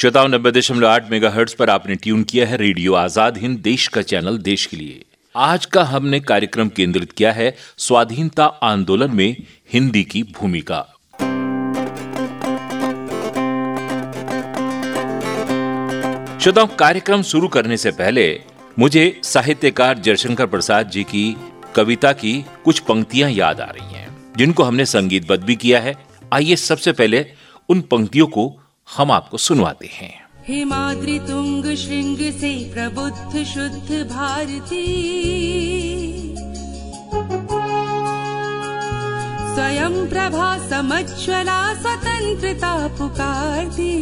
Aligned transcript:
श्रोताओं, 0.00 0.28
नब्बे 0.28 0.50
दशमलव 0.50 0.88
आठ 0.88 1.10
मेगा 1.10 1.30
हर्ट्स 1.30 1.54
पर 1.54 1.70
आपने 1.70 1.94
ट्यून 1.94 2.22
किया 2.22 2.46
है 2.46 2.56
रेडियो 2.56 2.92
आज़ाद 2.94 3.38
हिंद, 3.38 3.58
देश 3.58 3.86
का 3.88 4.02
चैनल, 4.02 4.36
देश 4.38 4.64
के 4.66 4.76
लिए। 4.76 5.02
आज 5.34 5.64
का 5.66 5.82
हमने 5.84 6.20
कार्यक्रम 6.20 6.68
केंद्रित 6.68 7.10
किया 7.12 7.32
है 7.32 7.54
स्वाधीनता 7.78 8.44
आंदोलन 8.44 9.10
में 9.10 9.36
हिंदी 9.72 10.02
की 10.04 10.22
भूमिका। 10.36 10.78
श्रोताओं, 16.38 16.66
कार्यक्रम 16.78 17.22
शुरू 17.22 17.48
करने 17.48 17.76
से 17.76 17.90
पहले 17.90 18.24
मुझे 18.78 19.04
साहित्यकार 19.24 19.98
जयशंकर 19.98 20.46
प्रसाद 20.46 20.90
जी 20.90 21.04
की 21.04 21.36
कविता 21.74 22.12
की 22.14 22.34
कुछ 22.64 22.80
पंक्तियाँ 22.80 23.30
याद 23.30 23.60
आ 23.60 23.70
रही 23.70 23.94
हैं, 23.94 24.08
जिनको 24.38 24.62
हमने 24.62 24.86
संगीतबद्ध 24.86 25.42
भी 25.44 25.56
किया 25.56 25.80
है। 25.80 25.94
आइए 26.32 26.56
सबसे 26.58 26.92
पहले 26.94 27.24
उन 27.68 27.80
पंक्तियों 27.90 28.26
को 28.28 28.48
हम 28.88 29.10
आपको 29.10 29.36
सुनवाते 29.38 29.86
हैं। 29.86 30.12
हिमाद्रि 30.48 31.18
तुंग 31.18 31.64
श्रृंग 31.76 32.16
से 32.16 32.52
प्रबुद्ध 32.74 33.44
शुद्ध 33.44 33.90
भारती। 34.12 34.86
स्वयं 39.54 39.94
प्रभा 40.08 40.48
समज्वला 40.68 41.60
स्वतंत्रता 41.74 42.72
पुकारती। 42.88 43.92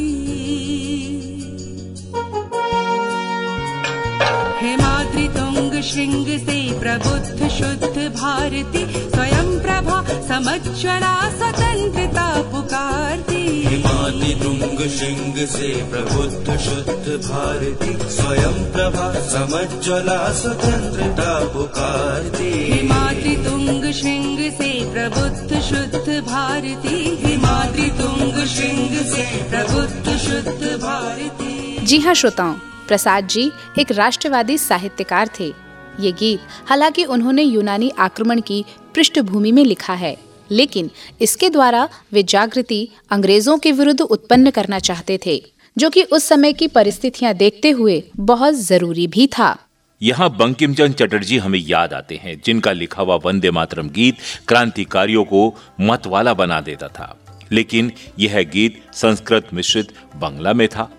हेमाद्रि 4.61 5.29
तुंग 5.29 5.83
श्रृंग 5.83 6.27
से 6.39 6.59
प्रबुद्ध 6.81 7.48
शुद्ध 7.48 8.15
भारती। 8.17 8.84
स्वयं 9.11 9.51
प्रभा 9.62 10.03
समज्वला 10.29 11.15
स्वतंत्रता 11.31 12.29
पुकारती। 12.53 13.48
हिमाति 13.69 14.35
तुंग 14.35 14.79
श्रृंग 14.89 15.37
से 15.47 15.69
प्रबुद्ध 15.91 16.57
शुद्ध 16.59 17.17
भारती। 17.25 17.93
स्वयं 18.11 18.55
प्रभा 18.73 19.09
समज्वला 19.29 20.33
स्वतंत्रता 20.33 21.33
पुकारती 21.48 22.51
हिमाद्रि 22.73 23.34
तुंग 23.37 23.91
श्रृंग 23.92 24.39
से 24.53 24.70
प्रबुद्ध 24.92 25.61
शुद्ध 25.61 26.20
भारती। 26.29 26.97
हिमाद्रि 27.27 27.89
तुंग 27.91 28.45
श्रृंग 28.47 28.97
से 29.07 29.27
प्रबुद्ध 29.51 30.17
शुद्ध 30.17 30.77
भारती। 30.83 31.87
जी 31.87 31.98
हाँ 31.98 32.14
श्रोताओं 32.14 32.55
प्रसाद 32.89 33.27
जी 33.27 33.51
एक 33.79 33.92
राष्ट्रवादी 33.92 34.59
साहित्यकार 34.59 35.31
थे। 35.41 35.53
ये 36.01 36.12
गीत 36.12 36.41
हालाँकि 36.69 37.05
उन्होंने 37.05 37.42
यूनानी 37.42 37.92
आक्रमण 37.98 38.41
की 38.41 38.64
पृष्ठभूमि 38.95 39.53
में 39.53 39.64
लिखा 39.64 39.95
है। 39.95 40.28
लेकिन 40.51 40.91
इसके 41.21 41.51
द्वारा 41.51 41.89
वे 42.13 42.23
जागृति 42.23 42.89
अंग्रेज़ों 43.11 43.59
के 43.59 43.73
विरुद्ध 43.73 44.01
उत्पन्न 44.01 44.51
करना 44.51 44.79
चाहते 44.79 45.19
थे, 45.27 45.43
जो 45.79 45.91
कि 45.91 46.03
उस 46.03 46.25
समय 46.25 46.53
की 46.53 46.69
परिस्थितियाँ 46.69 47.35
देखते 47.35 47.71
हुए 47.71 48.03
बहुत 48.17 48.55
ज़रूरी 48.55 49.07
भी 49.07 49.27
था। 49.27 49.57
यहाँ 50.03 50.37
बंकिम 50.37 50.75
चंद 50.75 50.95
चटर्जी 50.95 51.39
हमें 51.39 51.59
याद 51.59 51.93
आते 51.93 52.17
हैं, 52.17 52.41
जिनका 52.45 52.73
लिखा 52.73 53.03
हुआ 53.03 53.17
वंदे 53.17 53.51
मातरम 53.51 53.89
गीत 53.89 54.17
क्रांतिकारियों 54.49 55.25
को 55.25 55.55
मत 55.81 56.07
वाला 56.07 56.35
बना 56.35 56.61
देता 56.61 56.89
था। 56.89 57.17
लेकिन 57.53 57.93
यह 58.19 58.43
गीत 58.43 58.83
संस्कृत 58.93 59.49
मिश्रित 59.55 59.93
बंगला 60.17 60.53
में 60.53 60.69
था, 60.69 60.91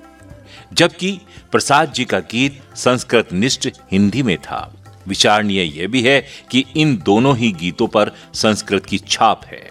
जबकि 0.73 1.19
प्रसाद 1.51 1.93
जी 1.93 2.05
का 2.05 2.19
गीत 2.19 2.61
संस्कृत 2.75 3.33
निष्ठ 3.33 3.69
हिंदी 3.91 4.23
में 4.23 4.37
था। 4.37 4.78
विचारणीय 5.09 5.63
यह 5.79 5.87
भी 5.87 6.01
है 6.01 6.19
कि 6.51 6.63
इन 6.77 6.95
दोनों 7.05 7.35
ही 7.37 7.51
गीतों 7.51 7.87
पर 7.87 8.11
संस्कृत 8.33 8.85
की 8.85 8.97
छाप 9.07 9.45
है। 9.45 9.67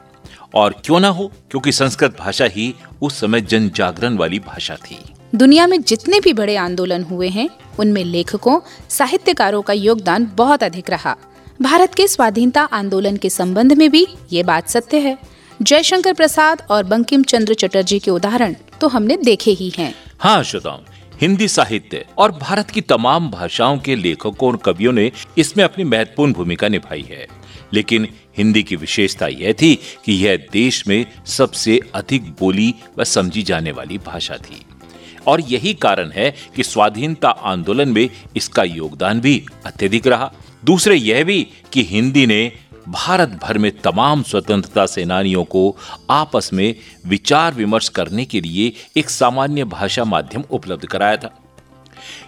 और 0.54 0.74
क्यों 0.84 1.00
ना 1.00 1.08
हो? 1.08 1.32
क्योंकि 1.50 1.72
संस्कृत 1.72 2.16
भाषा 2.18 2.44
ही 2.46 2.74
उस 3.02 3.20
समय 3.20 3.40
जन 3.40 3.70
जागरण 3.70 4.16
वाली 4.16 4.38
भाषा 4.38 4.76
थी। 4.76 4.98
दुनिया 5.34 5.66
में 5.66 5.80
जितने 5.82 6.20
भी 6.20 6.32
बड़े 6.32 6.56
आंदोलन 6.56 7.02
हुए 7.02 7.28
हैं 7.28 7.48
उनमें 7.78 8.04
लेखकों 8.04 8.58
साहित्यकारों 8.90 9.62
का 9.62 9.72
योगदान 9.72 10.30
बहुत 10.34 10.62
अधिक 10.62 10.90
रहा। 10.90 11.16
भारत 11.62 11.94
के 11.94 12.06
स्वाधीनता 12.08 12.62
आंदोलन 12.62 13.16
के 13.16 13.30
संबंध 13.30 13.72
में 13.72 13.90
भी 13.90 14.06
ये 14.32 14.42
बात 14.42 14.68
सत्य 14.68 14.98
है। 14.98 15.16
जयशंकर 15.62 16.12
प्रसाद 16.12 16.62
और 16.70 16.84
बंकिम 16.84 17.22
चंद्र 17.22 17.54
चटर्जी 17.54 17.98
के 17.98 18.10
उदाहरण 18.10 18.54
तो 18.80 18.88
हमने 18.88 19.16
देखे 19.16 19.50
ही 19.50 19.72
हैं। 19.76 19.94
हाँ 20.18 20.42
श्रोताओं 20.44 20.78
हिंदी 21.20 21.48
साहित्य 21.48 22.04
और 22.18 22.32
भारत 22.32 22.70
की 22.70 22.80
तमाम 22.80 23.30
भाषाओं 23.30 23.78
के 23.78 23.96
लेखकों 23.96 24.48
और 24.48 24.56
कवियों 24.56 24.92
ने 24.92 25.12
इसमें 25.38 25.64
अपनी 25.64 25.84
महत्वपूर्ण 25.84 26.32
भूमिका 26.32 26.68
निभाई 26.68 27.06
है। 27.10 27.26
लेकिन 27.72 28.08
हिंदी 28.38 28.62
की 28.62 28.76
विशेषता 28.76 29.26
यह 29.26 29.52
थी 29.52 29.78
कि 30.04 30.12
यह 30.12 30.46
देश 30.52 30.88
में 30.88 31.06
सबसे 31.26 31.80
अधिक 31.94 32.22
बोली 32.22 32.74
व 32.98 33.04
समझी 33.04 33.42
जाने 33.42 33.72
वाली 33.72 33.98
भाषा 33.98 34.36
थी। 34.36 34.64
और 35.26 35.40
यही 35.40 35.74
कारण 35.74 36.10
है 36.10 36.34
कि 36.56 36.62
स्वाधीनता 36.62 37.28
आंदोलन 37.28 37.88
में 37.88 38.10
इसका 38.36 38.62
योगदान 38.62 39.20
भी 39.20 39.46
अत्यधिक 39.66 40.06
रहा। 40.06 40.32
दूसरे 40.64 40.96
यह 40.96 41.24
भी 41.24 41.46
कि 41.72 41.84
हिंदी 41.84 42.26
ने 42.26 42.52
भारत 42.88 43.40
भर 43.42 43.58
में 43.58 43.78
तमाम 43.78 44.22
स्वतंत्रता 44.22 44.86
सेनानियों 44.86 45.44
को 45.44 45.76
आपस 46.10 46.50
में 46.52 46.74
विचार 47.06 47.54
विमर्श 47.54 47.88
करने 47.88 48.24
के 48.24 48.40
लिए 48.40 48.72
एक 48.96 49.10
सामान्य 49.10 49.64
भाषा 49.64 50.04
माध्यम 50.04 50.44
उपलब्ध 50.50 50.86
कराया 50.86 51.16
था। 51.16 51.38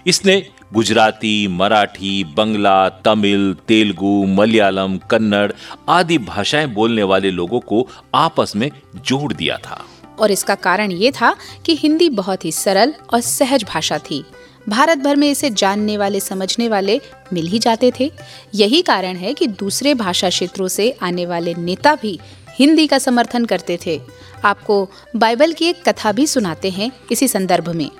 इसने 0.06 0.46
गुजराती, 0.72 1.48
मराठी, 1.48 2.24
बंगला, 2.24 2.88
तमिल, 2.88 3.56
तेलुगु, 3.68 4.26
मलयालम, 4.26 4.96
कन्नड़ 4.96 5.52
आदि 5.88 6.18
भाषाएँ 6.18 6.66
बोलने 6.66 7.02
वाले 7.02 7.30
लोगों 7.30 7.60
को 7.60 7.88
आपस 8.14 8.52
में 8.56 8.70
जोड़ 8.96 9.32
दिया 9.32 9.56
था। 9.56 9.84
और 10.18 10.30
इसका 10.30 10.54
कारण 10.54 10.92
ये 10.92 11.10
था 11.10 11.36
कि 11.66 11.76
हिंदी 11.76 12.10
बहुत 12.10 12.44
ही 12.44 12.52
सरल 12.52 12.94
और 13.14 13.20
सहज 13.20 13.64
भाषा 13.64 13.98
थी। 13.98 14.24
भारत 14.70 14.98
भर 14.98 15.16
में 15.16 15.30
इसे 15.30 15.50
जानने 15.50 15.96
वाले, 15.96 16.20
समझने 16.20 16.68
वाले 16.68 17.00
मिल 17.32 17.46
ही 17.46 17.58
जाते 17.58 17.92
थे। 18.00 18.10
यही 18.54 18.82
कारण 18.82 19.16
है 19.16 19.34
कि 19.34 19.46
दूसरे 19.46 19.94
भाषा 19.94 20.28
क्षेत्रों 20.28 20.68
से 20.68 20.90
आने 21.02 21.26
वाले 21.26 21.54
नेता 21.54 21.94
भी 21.94 22.18
हिंदी 22.58 22.86
का 22.86 22.98
समर्थन 22.98 23.44
करते 23.44 23.78
थे। 23.86 24.00
आपको 24.44 24.88
बाइबल 25.16 25.52
की 25.52 25.66
एक 25.66 25.82
कथा 25.88 26.12
भी 26.12 26.26
सुनाते 26.26 26.70
हैं 26.70 26.90
इसी 27.12 27.28
संदर्भ 27.28 27.68
में। 27.68 27.90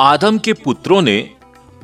आदम 0.00 0.38
के 0.38 0.52
पुत्रों 0.52 1.02
ने 1.02 1.30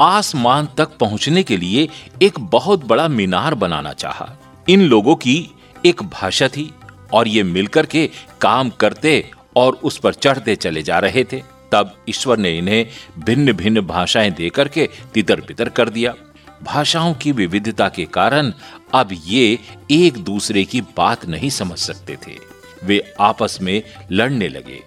आसमान 0.00 0.68
तक 0.78 0.96
पहुँचने 0.96 1.42
के 1.42 1.56
लिए 1.56 1.88
एक 2.22 2.40
बहुत 2.40 2.84
बड़ा 2.84 3.08
मीनार 3.08 3.54
बनाना 3.54 3.92
चाहा। 3.92 4.36
इन 4.68 4.82
लोगों 4.82 5.14
की 5.14 5.54
एक 5.86 6.02
भाषा 6.02 6.48
थी 6.48 6.72
और 7.12 7.28
ये 7.28 7.42
मिलकर 7.42 7.86
के 7.86 8.10
काम 8.40 8.70
करते 8.70 9.30
और 9.56 9.80
उस 9.84 9.98
पर 9.98 10.14
चढ़ते 10.14 10.56
चले 10.56 10.82
जा 10.82 10.98
रहे 10.98 11.24
थे। 11.24 11.59
तब 11.72 12.04
ईश्वर 12.08 12.38
ने 12.38 12.58
इन्हें 12.58 12.86
भिन्न 13.18 13.52
भिन्न 13.52 13.80
भाषाएँ 13.80 14.30
देकर 14.30 14.68
के 14.68 14.88
तितर 15.14 15.40
बितर 15.40 15.68
कर 15.68 15.88
दिया। 15.88 16.14
भाषाओं 16.62 17.14
की 17.14 17.32
विविधता 17.32 17.88
के 17.88 18.04
कारण 18.04 18.52
अब 18.94 19.08
ये 19.26 19.58
एक 19.90 20.18
दूसरे 20.18 20.64
की 20.64 20.80
बात 20.80 21.26
नहीं 21.26 21.50
समझ 21.50 21.78
सकते 21.78 22.18
थे। 22.26 22.32
वे 22.84 23.14
आपस 23.20 23.58
में 23.62 23.82
लड़ने 24.12 24.48
लगे, 24.48 24.80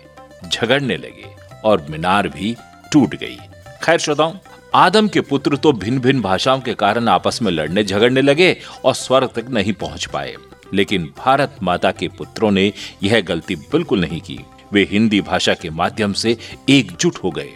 झगड़ने 0.53 0.97
लगे 0.97 1.25
और 1.63 1.87
मीनार 1.89 2.27
भी 2.27 2.55
टूट 2.91 3.15
गई। 3.15 3.37
खैर 3.83 3.99
श्रोताओं, 3.99 4.33
आदम 4.75 5.07
के 5.07 5.21
पुत्र 5.21 5.57
तो 5.57 5.71
भिन्न 5.71 5.99
भिन्न 5.99 6.21
भाषाओं 6.21 6.59
के 6.59 6.73
कारण 6.73 7.07
आपस 7.07 7.41
में 7.41 7.51
लड़ने, 7.51 7.83
झगड़ने 7.83 8.21
लगे 8.21 8.57
और 8.85 8.95
स्वर्ग 8.95 9.29
तक 9.35 9.45
नहीं 9.49 9.73
पहुँच 9.73 10.05
पाए। 10.05 10.35
लेकिन 10.73 11.13
भारत 11.17 11.57
माता 11.63 11.91
के 11.91 12.07
पुत्रों 12.07 12.51
ने 12.51 12.73
यह 13.03 13.21
गलती 13.21 13.55
बिल्कुल 13.55 14.01
नहीं 14.01 14.21
की। 14.21 14.39
वे 14.73 14.87
हिंदी 14.91 15.21
भाषा 15.21 15.53
के 15.53 15.69
माध्यम 15.71 16.13
से 16.13 16.37
एकजुट 16.69 17.17
हो 17.23 17.31
गए 17.31 17.49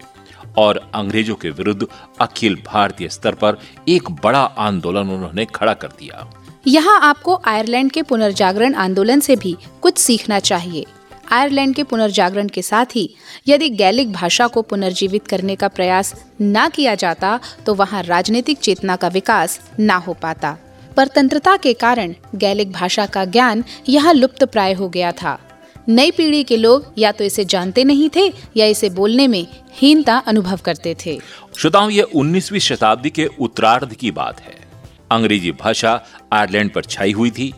और 0.58 0.80
अंग्रेज़ों 0.96 1.36
के 1.36 1.50
विरुद्ध 1.52 1.88
अखिल 2.22 2.56
भारतीय 2.66 3.10
स्तर 3.10 3.36
पर 3.36 3.58
एक 3.90 4.10
बड़ा 4.24 4.44
आंदोलन 4.60 5.10
उन्होंने 5.10 5.46
खड़ा 5.46 5.74
कर 5.74 5.88
दिया। 5.90 6.30
यहाँ 6.68 7.00
आपको 7.02 7.40
आयरलैंड 7.46 7.92
के 7.92 8.02
पुनर्जागरण 8.02 8.74
आंदोलन 8.76 9.20
से 9.20 9.36
भी 9.36 9.56
कुछ 9.82 9.98
सीखना 9.98 10.40
चाहिए। 10.42 10.86
आयरलैंड 11.32 11.76
के 11.76 11.84
पुनर्जागरण 11.84 12.48
के 12.48 12.62
साथ 12.62 12.96
ही 12.96 13.10
यदि 13.48 13.70
गैलिक 13.72 14.12
भाषा 14.12 14.48
को 14.48 14.62
पुनर्जीवित 14.62 15.28
करने 15.28 15.56
का 15.56 15.68
प्रयास 15.68 16.14
न 16.42 16.68
किया 16.70 16.96
जाता 16.96 17.40
तो 17.66 17.74
वहाँ 17.74 18.04
राजनीतिक 18.04 18.60
चेतना 18.60 18.96
का 18.96 19.08
विकास 19.08 19.60
न 19.80 19.92
हो 20.08 20.14
पाता। 20.14 20.58
परतंत्रता 20.98 21.56
के 21.58 21.74
कारण 21.74 22.14
गैलिक 22.36 22.72
भाषा 22.72 23.06
का 23.06 23.26
ज्ञान 23.26 23.64
यहाँ 23.90 24.14
लुप्त 24.14 24.44
प्राय 24.44 24.74
हो 24.74 24.90
गया 24.90 25.12
था। 25.12 25.38
नई 25.90 26.12
पीढ़ी 26.12 26.44
के 26.44 26.58
लोग 26.58 26.94
या 26.98 27.12
तो 27.12 27.24
इसे 27.24 27.46
जानते 27.46 27.84
नहीं 27.84 28.10
थे 28.16 28.34
या 28.58 28.66
इसे 28.66 28.90
बोलने 28.90 29.28
में 29.28 29.48
हीनता 29.74 30.18
अनुभव 30.18 30.60
करते 30.66 30.96
थे। 31.06 31.20
श्रोताओं, 31.58 31.90
ये 31.90 32.02
19वीं 32.02 32.60
शताब्दी 32.60 33.10
के 33.10 33.26
उत्तरार्ध 33.40 33.94
की 33.94 34.12
बात 34.12 34.42
है। 34.42 34.56
अंग्रेज़ी 35.12 35.52
भाषा 35.52 36.02
आयरलैंड 36.34 36.72
पर 36.72 36.84
छाई 36.84 37.12
हुई 37.12 37.32
थी। 37.32 37.54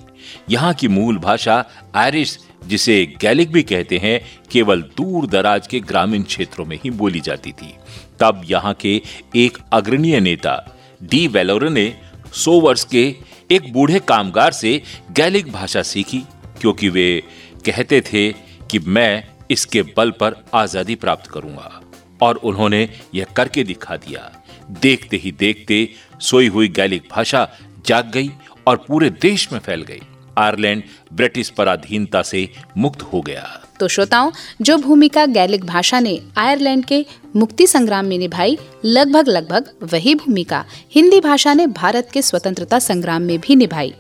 यहाँ 0.50 0.74
की 0.74 0.88
मूल 0.88 1.18
भाषा 1.18 1.66
आयरिश, 1.96 2.38
जिसे 2.68 3.06
गैलिक 3.22 3.52
भी 3.52 3.64
कहते 3.64 3.98
हैं, 3.98 4.20
केवल 4.52 4.82
दूर 4.98 5.28
दराज 5.28 5.68
के 5.68 5.80
ग्रामीण 5.80 6.24
क्षेत्रों 6.24 6.66
में 6.66 6.80
ही 6.84 6.90
बोली 6.90 7.20
जाती 7.20 7.52
थी। 7.52 7.74
तब 8.20 8.42
यहाँ 8.50 8.74
के 8.74 9.02
एक 9.36 9.58
अग्रणीय 9.74 10.20
नेता, 10.20 10.76
डी 11.04 11.28
वेलोर 11.28 11.70
ने 11.70 11.94
सौ 12.34 12.60
वर्ष 12.60 12.84
के 12.84 13.16
एक 13.52 13.74
बूढ़े 13.74 14.00
कामगार 14.00 14.52
से 14.52 14.82
गैलिक 15.12 15.52
भाषा 15.52 15.82
सीखी, 15.82 16.22
क्योंकि 16.62 16.90
वे 16.90 17.24
कहते 17.66 18.02
थे 18.04 18.32
कि 18.72 18.80
मैं 18.80 19.24
इसके 19.52 19.82
बल 19.98 20.12
पर 20.12 20.44
आज़ादी 20.54 20.96
प्राप्त 20.96 21.30
करूँगा। 21.32 21.82
और 22.22 22.36
उन्होंने 22.36 22.88
यह 23.16 23.26
करके 23.36 23.64
दिखा 23.64 23.96
दिया। 23.98 24.32
देखते 24.82 25.18
ही 25.18 25.32
देखते 25.32 25.88
सोई 26.22 26.48
हुई 26.48 26.68
गैलिक 26.70 27.04
भाषा 27.12 27.48
जाग 27.86 28.12
गई 28.12 28.30
और 28.68 28.78
पूरे 28.88 29.10
देश 29.22 29.52
में 29.54 29.60
फैल 29.60 29.82
गई। 29.82 30.02
आयरलैंड 30.38 30.84
ब्रिटिश 31.14 31.50
पराधीनता 31.50 32.22
से 32.22 32.48
मुक्त 32.78 33.02
हो 33.04 33.22
गया। 33.22 33.46
तो 33.80 33.88
श्रोताओं, 33.88 34.32
जो 34.62 34.78
भूमिका 34.78 35.26
गैलिक 35.26 35.66
भाषा 35.66 36.00
ने 36.00 36.20
आयरलैंड 36.38 36.86
के 36.86 37.06
मुक्ति 37.36 37.68
संग्राम 37.68 38.06
में 38.06 38.18
निभाई 38.18 38.58
लगभग 38.86 39.28
लगभग 39.28 39.70
वही 39.84 40.16
भूमिका 40.16 40.64
हिंदी 40.96 41.20
भाषा 41.22 41.54
ने 41.54 41.68
भारत 41.68 42.10
के 42.14 42.22
स्वतंत्रता 42.22 42.80
संग्राम 42.80 43.22
में 43.22 43.40
भी 43.40 43.56
निभाई। 43.56 43.94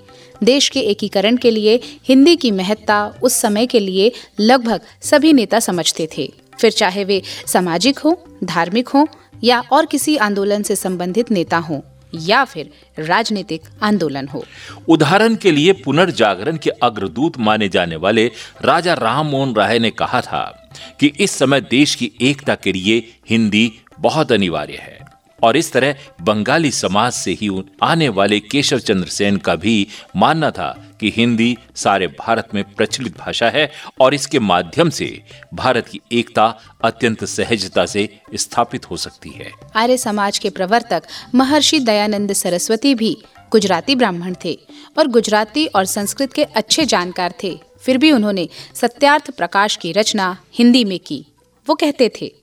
देश 0.44 0.69
के 0.69 0.80
एकीकरण 0.80 1.38
के 1.38 1.51
लिए, 1.51 1.80
हिंदी 2.07 2.36
की 2.36 2.51
महत्ता 2.51 3.13
उस 3.24 3.41
समय 3.41 3.65
के 3.65 3.80
लिए 3.80 4.12
लगभग 4.39 4.81
सभी 5.01 5.33
नेता 5.33 5.59
समझते 5.59 6.09
थे। 6.18 6.33
फिर 6.62 6.71
चाहे 6.71 7.03
वे 7.03 7.21
सामाजिक 7.47 8.00
हो, 8.00 8.24
धार्मिक 8.44 8.88
हो, 8.88 9.07
या 9.44 9.63
और 9.71 9.86
किसी 9.86 10.18
आंदोलन 10.18 10.63
से 10.63 10.75
संबंधित 10.75 11.31
नेता 11.31 11.57
हो, 11.57 11.83
या 12.15 12.45
फिर 12.45 12.69
राजनीतिक 13.00 13.62
आंदोलन 13.83 14.27
हो। 14.27 14.45
उदाहरण 14.88 15.36
के 15.36 15.51
लिए 15.51 15.74
पुनर्जागरण 15.74 16.57
के 16.57 16.69
अग्रदूत 16.69 17.38
माने 17.38 17.69
जाने 17.69 17.95
वाले 17.95 18.31
राजा 18.65 18.94
राम 18.94 19.25
मोहन 19.25 19.53
राय 19.56 19.80
ने 19.80 19.92
कहा 19.92 20.21
था 20.21 20.71
कि 21.00 21.12
इस 21.19 21.31
समय 21.31 21.62
देश 21.62 21.95
की 21.95 22.12
एकता 22.21 22.56
के 22.56 22.71
लिए 22.71 23.13
हिंदी 23.30 23.71
बहुत 24.00 24.31
अनिवार्य 24.31 24.74
है। 24.74 24.99
और 25.44 25.57
इस 25.57 25.71
तरह 25.71 25.95
बंगाली 26.21 26.71
समाज 26.71 27.13
से 27.13 27.31
ही 27.31 27.50
आने 27.83 28.09
वाले 28.09 28.39
केशव 28.39 28.80
चंद्र 28.80 29.07
सेन 29.07 29.38
का 29.38 29.56
भी 29.56 29.88
मानना 30.15 30.51
था 30.51 30.69
कि 31.00 31.13
हिंदी 31.15 31.57
सारे 31.75 32.07
भारत 32.07 32.47
में 32.53 32.63
प्रचलित 32.74 33.18
भाषा 33.18 33.50
है 33.50 33.71
और 34.00 34.13
इसके 34.13 34.39
माध्यम 34.39 34.89
से 34.89 35.24
भारत 35.53 35.88
की 35.88 36.01
एकता 36.12 36.45
अत्यंत 36.83 37.25
सहजता 37.25 37.86
से 37.86 38.07
स्थापित 38.36 38.89
हो 38.91 38.97
सकती 38.97 39.30
है। 39.30 39.51
आर्य 39.75 39.97
समाज 39.97 40.38
के 40.38 40.50
प्रवर्तक 40.50 41.03
महर्षि 41.36 41.80
दयानंद 41.80 42.33
सरस्वती 42.33 42.95
भी 42.95 43.18
गुजराती 43.51 43.95
ब्राह्मण 43.95 44.35
थे 44.45 44.59
और 44.97 45.07
गुजराती 45.07 45.65
और 45.65 45.85
संस्कृत 45.85 46.33
के 46.33 46.44
अच्छे 46.44 46.85
जानकार 46.85 47.33
थे। 47.44 47.59
फिर 47.81 47.97
भी 47.97 48.12
उन्होंने 48.12 48.47
सत्यार्थ 48.75 49.31
प्रकाश 49.31 49.75
की 49.75 49.92
रचना 49.92 50.38
हिंदी 50.53 50.83
में 50.83 51.00
की। 51.00 51.25
वो 51.68 51.75
कहते 51.75 52.12
थे 52.21 52.33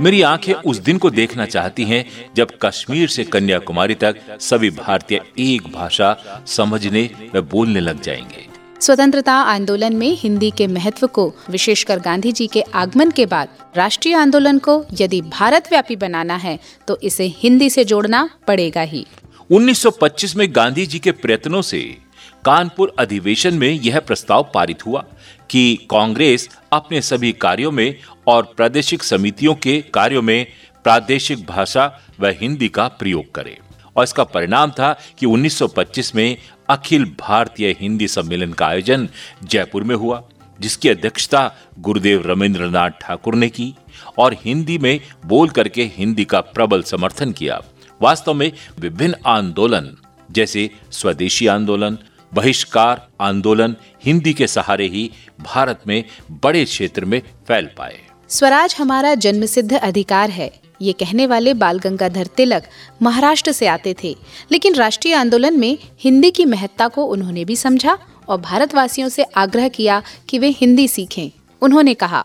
मेरी 0.00 0.20
आँखें 0.22 0.52
उस 0.54 0.78
दिन 0.78 0.98
को 0.98 1.10
देखना 1.10 1.44
चाहती 1.46 1.84
हैं 1.84 2.04
जब 2.36 2.48
कश्मीर 2.62 3.08
से 3.08 3.24
कन्याकुमारी 3.24 3.94
तक 3.94 4.16
सभी 4.40 4.70
भारतीय 4.70 5.20
एक 5.38 5.72
भाषा 5.72 6.16
समझने 6.46 7.30
व 7.34 7.40
बोलने 7.42 7.80
लग 7.80 8.02
जाएँगे। 8.02 8.46
स्वतंत्रता 8.80 9.32
आंदोलन 9.32 9.96
में 9.96 10.08
हिंदी 10.18 10.50
के 10.50 10.66
महत्व 10.66 11.06
को 11.06 11.32
विशेषकर 11.50 11.98
गांधी 11.98 12.32
जी 12.32 12.46
के 12.46 12.60
आगमन 12.74 13.10
के 13.10 13.26
बाद 13.26 13.48
राष्ट्रीय 13.76 14.14
आंदोलन 14.14 14.58
को 14.58 14.84
यदि 15.00 15.20
भारत 15.20 15.68
व्यापी 15.70 15.96
बनाना 15.96 16.36
है 16.36 16.58
तो 16.88 16.98
इसे 17.02 17.26
हिंदी 17.36 17.70
से 17.70 17.84
जोड़ना 17.84 18.28
पड़ेगा 18.48 18.80
ही। 18.82 19.06
1925 19.50 20.36
में 20.36 20.46
गांधी 20.50 20.86
जी 20.86 20.98
के 20.98 21.12
प्रयत्नों 21.12 21.62
से 21.62 21.98
कानपुर 22.46 22.92
अधिवेशन 22.98 23.54
में 23.54 23.68
यह 23.68 24.00
प्रस्ताव 24.00 24.50
पारित 24.54 24.86
हुआ 24.86 25.04
कि 25.50 25.78
कांग्रेस 25.90 26.48
अपने 26.72 27.02
सभी 27.02 27.32
कार्यों 27.32 27.72
में 27.72 27.96
और 28.26 28.42
प्रादेशिक 28.56 29.02
समितियों 29.02 29.54
के 29.54 29.84
कार्यों 29.94 30.22
में 30.22 30.46
प्रादेशिक 30.84 31.46
भाषा 31.46 32.00
व 32.20 32.26
हिंदी 32.26 32.68
का 32.68 32.88
प्रयोग 32.88 33.34
करे। 33.34 33.58
और 33.96 34.04
इसका 34.04 34.24
परिणाम 34.24 34.70
था 34.70 35.00
कि 35.18 35.26
1925 35.26 36.14
में 36.14 36.36
अखिल 36.68 37.04
भारतीय 37.04 37.76
हिंदी 37.80 38.08
सम्मेलन 38.08 38.52
का 38.52 38.66
आयोजन 38.66 39.08
जयपुर 39.44 39.82
में 39.82 39.96
हुआ, 39.96 40.22
जिसकी 40.60 40.88
अध्यक्षता 40.88 41.54
गुरुदेव 41.78 42.22
रविंद्रनाथ 42.26 42.90
ठाकुर 42.90 43.34
ने 43.34 43.48
की 43.48 43.74
और 44.18 44.36
हिंदी 44.44 44.78
में 44.78 45.00
बोल 45.26 45.48
करके 45.48 45.84
हिंदी 45.84 46.24
का 46.24 46.40
प्रबल 46.40 46.82
समर्थन 46.82 47.32
किया। 47.32 47.62
वास्तव 48.02 48.34
में 48.34 48.52
विभिन्न 48.78 49.14
आंदोलन, 49.26 49.96
जैसे 50.30 50.70
स्वदेशी 50.92 51.46
आंदोलन 51.46 51.98
बहिष्कार, 52.36 53.06
आंदोलन, 53.20 53.76
हिंदी 54.04 54.32
के 54.32 54.46
सहारे 54.46 54.86
ही 54.86 55.10
भारत 55.40 55.80
में 55.86 56.04
बड़े 56.42 56.64
क्षेत्र 56.64 57.04
में 57.04 57.20
फैल 57.48 57.66
पाए। 57.78 57.98
स्वराज 58.28 58.74
हमारा 58.78 59.14
जन्मसिद्ध 59.14 59.72
अधिकार 59.74 60.30
है। 60.30 60.50
ये 60.82 60.92
कहने 60.92 61.26
वाले 61.26 61.54
बाल 61.54 61.78
गंगाधर 61.78 62.26
तिलक 62.26 62.68
महाराष्ट्र 63.02 63.52
से 63.52 63.66
आते 63.66 63.94
थे, 64.04 64.16
लेकिन 64.52 64.74
राष्ट्रीय 64.74 65.14
आंदोलन 65.14 65.58
में 65.58 65.78
हिंदी 66.00 66.30
की 66.30 66.44
महत्ता 66.44 66.88
को 66.88 67.04
उन्होंने 67.04 67.44
भी 67.44 67.56
समझा 67.56 67.98
और 68.28 68.40
भारतवासियों 68.40 69.08
से 69.08 69.22
आग्रह 69.36 69.68
किया 69.68 70.02
कि 70.28 70.38
वे 70.38 70.48
हिंदी 70.50 70.88
सीखें, 70.88 71.30
उन्होंने 71.62 71.94
कहा। 71.94 72.24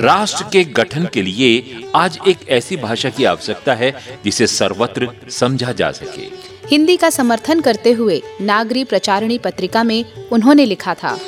राष्ट्र 0.00 0.44
के 0.52 0.62
गठन 0.64 1.06
के 1.06 1.22
लिए 1.22 1.82
आज 1.94 2.18
एक 2.28 2.48
ऐसी 2.48 2.76
भाषा 2.76 3.08
की 3.08 3.24
आवश्यकता 3.24 3.74
है 3.74 3.92
जिसे 4.24 4.46
सर्वत्र 4.46 5.08
समझा 5.30 5.72
जा 5.72 5.90
सके। 5.90 6.22
हिंदी 6.68 6.96
का 6.96 7.10
समर्थन 7.10 7.60
करते 7.60 7.92
हुए 7.92 8.20
नागरी 8.40 8.84
प्रचारणी 8.84 9.38
पत्रिका 9.38 9.82
में 9.84 10.04
उन्होंने 10.32 10.64
लिखा 10.64 10.94
था। 10.94 11.18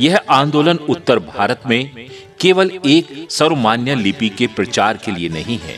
यह 0.00 0.20
आंदोलन 0.30 0.78
उत्तर 0.88 1.18
भारत 1.18 1.60
में 1.66 2.08
केवल 2.40 2.70
एक 2.86 3.26
सर्वमान्य 3.30 3.94
लिपि 3.94 4.28
के 4.28 4.46
प्रचार 4.46 4.96
के 4.96 5.12
लिए 5.12 5.28
नहीं 5.28 5.58
है। 5.58 5.76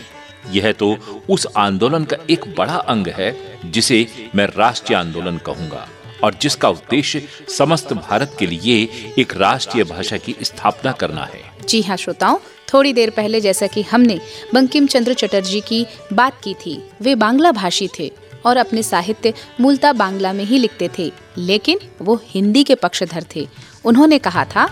यह 0.52 0.72
तो 0.72 0.96
उस 1.30 1.46
आंदोलन 1.56 2.04
का 2.04 2.16
एक 2.30 2.44
बड़ा 2.58 2.76
अंग 2.88 3.08
है 3.08 3.34
जिसे 3.64 4.06
मैं 4.34 4.46
राष्ट्रीय 4.46 4.98
आंदोलन 4.98 5.38
कहूँगा। 5.38 5.86
और 6.24 6.34
जिसका 6.42 6.68
उद्देश्य 6.68 7.22
समस्त 7.58 7.92
भारत 7.92 8.36
के 8.38 8.46
लिए 8.46 8.76
एक 9.18 9.36
राष्ट्रीय 9.36 9.84
भाषा 9.84 10.16
की 10.16 10.34
स्थापना 10.42 10.92
करना 10.92 11.24
है। 11.24 11.42
जी 11.68 11.82
हाँ 11.82 11.96
श्रोताओं 11.96 12.38
थोड़ी 12.72 12.92
देर 12.92 13.10
पहले 13.10 13.40
जैसा 13.40 13.66
कि 13.66 13.82
हमने 13.82 14.18
बंकिम 14.54 14.86
चंद्र 14.86 15.14
चटर्जी 15.14 15.60
की 15.60 15.86
बात 16.12 16.40
की 16.44 16.54
थी 16.54 16.78
वे 17.02 17.14
बांग्ला 17.14 17.52
भाषी 17.52 17.88
थे 17.98 18.10
और 18.46 18.56
अपने 18.56 18.82
साहित्य 18.82 19.32
मूलता 19.60 19.92
बांग्ला 19.92 20.32
में 20.32 20.44
ही 20.44 20.58
लिखते 20.58 20.90
थे 20.98 21.10
लेकिन 21.38 21.78
वो 22.02 22.20
हिंदी 22.24 22.64
के 22.64 22.74
पक्षधर 22.74 23.24
थे। 23.36 23.46
उन्होंने 23.84 24.18
कहा 24.18 24.44
था 24.44 24.68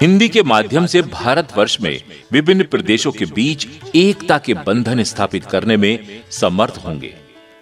हिंदी 0.00 0.28
के 0.28 0.42
माध्यम 0.42 0.86
से 0.86 1.02
भारतवर्ष 1.02 1.80
में 1.80 2.02
विभिन्न 2.32 2.64
प्रदेशों 2.64 3.12
के 3.12 3.24
बीच 3.24 3.66
एकता 3.94 4.38
के 4.38 4.54
बंधन 4.54 5.02
स्थापित 5.02 5.44
करने 5.44 5.76
में 5.76 6.22
समर्थ 6.30 6.80
होंगे। 6.86 7.14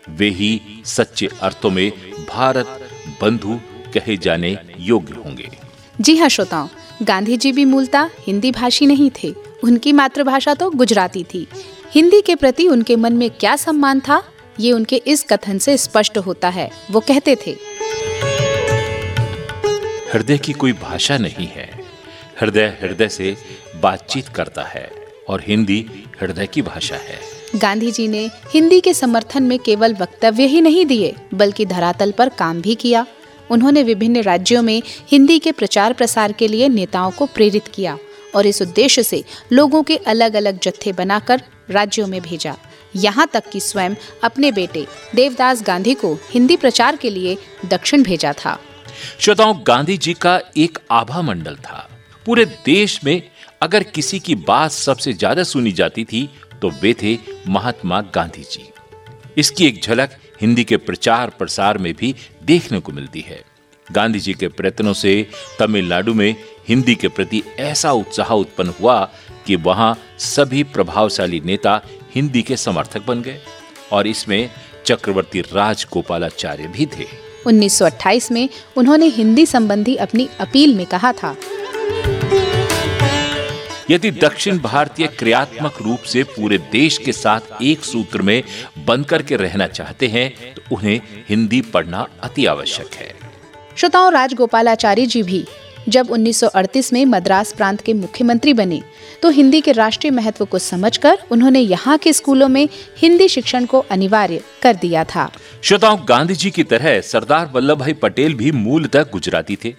वे 0.09 0.29
ही 0.29 0.61
सच्चे 0.87 1.29
अर्थों 1.43 1.71
में 1.71 1.91
भारत 2.29 2.89
बंधु 3.21 3.59
कहे 3.95 4.17
जाने 4.17 4.57
योग्य 4.81 5.15
होंगे। 5.15 5.49
जी 6.01 6.17
हाँ 6.17 6.29
श्रोताओं 6.29 6.69
गांधी 7.03 7.37
जी 7.37 7.53
भी 7.53 7.65
मूलता 7.65 8.09
हिंदी 8.19 8.51
भाषी 8.51 8.87
नहीं 8.87 9.11
थे। 9.23 9.35
उनकी 9.65 9.93
मातृभाषा 9.93 10.55
तो 10.55 10.71
गुजराती 10.71 11.25
थी। 11.25 11.47
हिंदी 11.95 12.21
के 12.21 12.35
प्रति 12.35 12.67
उनके 12.69 12.97
मन 12.97 13.13
में 13.13 13.31
क्या 13.31 13.57
सम्मान 13.57 14.01
था 14.01 14.23
ये 14.61 14.73
उनके 14.73 14.97
इस 14.97 15.25
कथन 15.25 15.59
से 15.59 15.77
स्पष्ट 15.77 16.19
होता 16.19 16.49
है। 16.49 16.71
वो 16.91 17.01
कहते 17.01 17.37
थे 17.37 17.57
हृदय 20.15 20.39
की 20.39 20.53
कोई 20.53 20.73
भाषा 20.73 21.19
नहीं 21.19 21.47
है। 21.47 21.71
हृदय 22.41 22.67
हृदय 22.83 23.09
से 23.09 23.37
बातचीत 23.83 24.29
करता 24.29 24.63
है 24.63 24.91
और 25.29 25.43
हिंदी 25.47 25.87
हृदय 26.21 26.47
की 26.47 26.63
भाषा 26.63 26.97
है। 26.97 27.32
गांधी 27.55 27.91
जी 27.91 28.07
ने 28.09 28.25
हिंदी 28.53 28.81
के 28.81 28.93
समर्थन 28.95 29.43
में 29.43 29.59
केवल 29.59 29.95
वक्तव्य 29.95 30.47
ही 30.47 30.61
नहीं 30.61 30.85
दिए, 30.87 31.15
बल्कि 31.35 31.67
धरातल 31.67 32.13
पर 32.13 32.29
काम 32.29 32.61
भी 32.61 32.75
किया। 32.75 33.07
उन्होंने 33.51 33.83
विभिन्न 33.83 34.23
राज्यों 34.23 34.63
में 34.63 34.83
हिंदी 35.11 35.39
के 35.39 35.53
प्रचार 35.53 35.93
प्रसार 35.93 36.33
के 36.33 36.49
लिए 36.49 36.69
नेताओं 36.69 37.11
को 37.11 37.27
प्रेरित 37.27 37.69
किया 37.69 37.97
और 38.35 38.47
इस 38.47 38.63
उद्देश्य 38.63 39.03
से 39.03 39.23
लोगों 39.53 39.83
के 39.83 39.97
अलग 39.97 40.35
अलग 40.35 40.61
जत्थे 40.61 40.93
बनाकर 40.93 41.43
राज्यों 41.71 42.07
में 42.07 42.21
भेजा। 42.23 42.57
यहाँ 42.97 43.29
तक 43.33 43.51
कि 43.51 43.61
स्वयं 43.61 43.95
अपने 44.25 44.53
बेटे 44.53 44.87
देवदास 45.15 45.63
गांधी 45.63 45.95
को 45.95 46.15
हिंदी 46.31 46.57
प्रचार 46.57 46.97
के 46.97 47.11
लिए 47.11 47.37
दक्षिण 47.67 48.03
भेजा 48.03 48.33
था। 48.35 48.59
श्रोताओं, 49.21 49.55
गांधी 49.67 49.97
जी 49.97 50.15
का 50.15 50.41
एक 50.57 50.79
आभा 50.91 51.23
मंडल 51.23 51.57
था। 51.57 51.89
पूरे 52.27 52.45
देश 52.65 52.99
में 53.05 53.23
अगर 53.63 53.83
किसी 53.85 54.19
की 54.19 54.35
बात 54.35 54.71
सबसे 54.71 55.13
ज़्यादा 55.13 55.43
सुनी 55.45 55.73
जाती 55.73 56.05
थी 56.05 56.29
तो 56.63 56.71
वे 56.83 56.95
थे 57.03 57.19
महात्मा 57.49 58.01
गांधी 58.15 58.43
जी 58.43 58.69
इसकी 59.39 59.67
एक 59.67 59.83
झलक 59.83 60.11
हिंदी 60.41 60.65
के 60.65 60.77
प्रचार 60.77 61.31
प्रसार 61.31 61.79
में 61.79 61.93
भी 61.95 62.15
देखने 62.45 62.81
को 62.81 62.93
मिलती 62.93 63.21
है। 63.21 63.43
गांधी 63.93 64.21
जी 64.21 64.35
के 64.35 64.49
प्रयत्नों 64.49 64.93
से 64.93 65.27
तमिलनाडु 65.59 66.15
में 66.15 66.35
हिंदी 66.69 66.95
के 66.95 67.09
प्रति 67.09 67.43
ऐसा 67.59 67.93
उत्साह 67.93 68.33
उत्पन्न 68.33 68.73
हुआ 68.81 69.11
कि 69.47 69.57
वहाँ 69.57 69.97
सभी 70.19 70.63
प्रभावशाली 70.63 71.41
नेता 71.41 71.81
हिंदी 72.15 72.43
के 72.43 72.57
समर्थक 72.57 73.07
बन 73.07 73.23
गए 73.23 73.39
और 73.93 74.07
इसमें 74.07 74.51
चक्रवर्ती 74.87 75.41
राजगोपालाचार्य 75.41 76.67
भी 76.67 76.87
थे। 76.87 77.07
1928 77.47 78.31
में 78.33 78.49
उन्होंने 78.77 79.07
हिंदी 79.07 79.47
संबंधी 79.47 79.97
अपनी 79.97 80.29
अपील 80.41 80.75
में 80.75 80.87
कहा 80.87 81.13
था। 81.13 81.37
यदि 83.93 84.11
दक्षिण 84.11 84.59
भारतीय 84.59 85.07
क्रियात्मक 85.09 85.81
रूप 85.83 86.03
से 86.03 86.23
पूरे 86.27 86.59
देश 86.73 86.97
के 86.99 87.13
साथ 87.13 87.63
एक 87.63 87.85
सूत्र 87.85 88.23
में 88.23 88.43
बंद 88.87 89.07
करके 89.07 89.37
रहना 89.37 89.67
चाहते 89.69 90.07
हैं 90.07 90.55
तो 90.55 90.63
उन्हें 90.77 91.01
हिंदी 91.29 91.61
पढ़ना 91.73 92.07
अति 92.23 92.47
आवश्यक 92.47 92.95
है। 92.95 93.13
श्रोताओं 93.77 94.11
राजगोपालाचारी 94.13 95.05
जी 95.07 95.23
भी 95.23 95.45
जब 95.89 96.09
1938 96.09 96.93
में 96.93 97.05
मद्रास 97.07 97.53
प्रांत 97.53 97.81
के 97.81 97.93
मुख्यमंत्री 97.95 98.55
बने 98.55 98.81
तो 99.23 99.31
हिंदी 99.31 99.61
के 99.61 99.73
राष्ट्रीय 99.73 100.11
महत्व 100.11 100.45
को 100.45 100.59
समझकर 100.59 101.19
उन्होंने 101.31 101.61
यहाँ 101.61 101.99
के 101.99 102.13
स्कूलों 102.13 102.49
में 102.49 102.69
हिंदी 102.99 103.29
शिक्षण 103.29 103.65
को 103.65 103.79
अनिवार्य 103.91 104.41
कर 104.63 104.77
दिया 104.77 105.05
था। 105.05 105.31
श्रोताओं 105.63 105.99
गांधी 106.09 106.35
जी 106.35 106.51
की 106.51 106.65
तरह 106.65 107.01
सरदार 107.03 107.51
वल्लभ 107.55 107.79
भाई 107.79 107.93
पटेल 108.03 108.35
भी 108.35 108.53
मूलतः 108.53 109.05
गुजराती 109.13 109.59
थे 109.65 109.75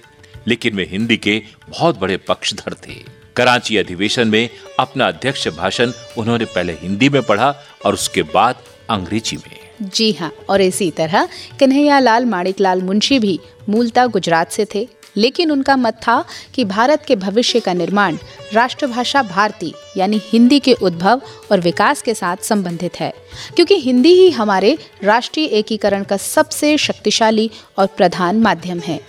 लेकिन 0.48 0.76
वे 0.76 0.88
हिंदी 0.92 1.18
के 1.18 1.42
बहुत 1.70 2.00
बड़े 2.00 2.18
पक्षधर 2.28 2.76
थे। 2.88 3.02
कराची 3.36 3.78
अधिवेशन 3.78 4.28
में 4.28 4.50
अपना 4.80 5.08
अध्यक्ष 5.08 5.48
भाषण 5.48 5.92
उन्होंने 6.18 6.46
पहले 6.46 6.74
हिंदी 6.74 7.10
में 7.10 7.22
पढ़ा 7.22 7.56
और 7.86 7.94
उसके 7.94 8.24
बाद 8.24 8.56
अंग्रेज़ी 8.90 9.38
में। 9.38 9.90
जी 9.90 10.12
हाँ 10.12 10.34
और 10.50 10.62
इसी 10.62 10.92
तरह 10.92 11.28
कन्हैया 11.60 12.00
लाल, 12.00 12.26
माणिक 12.26 12.60
लाल 12.60 12.82
मुंशी 12.82 13.20
भी 13.20 13.40
मूलतः 13.70 14.06
गुजरात 14.06 14.52
से 14.52 14.66
थे। 14.76 14.90
लेकिन 15.18 15.52
उनका 15.52 15.76
मत 15.76 15.94
था 15.94 16.26
कि 16.56 16.66
भारत 16.66 17.06
के 17.08 17.16
भविष्य 17.16 17.60
का 17.60 17.74
निर्माण 17.74 18.18
राष्ट्रभाषा 18.54 19.24
भारती, 19.24 19.74
यानी 19.98 20.22
हिंदी 20.24 20.60
के 20.60 20.74
उद्भव 20.74 21.22
और 21.52 21.60
विकास 21.60 22.02
के 22.02 22.14
साथ 22.14 22.38
संबंधित 22.38 23.00
है। 23.00 23.14
क्योंकि 23.56 23.76
हिंदी 23.76 24.14
ही 24.14 24.30
हमारे 24.30 24.78
राष्ट्रीय 25.04 25.46
एकीकरण 25.46 26.04
का 26.04 26.18
सबसे 26.18 26.78
शक्तिशाली 26.78 27.52
और 27.78 27.88
प्रधान 27.88 28.36
माध्यम 28.36 28.80
है। 28.80 29.00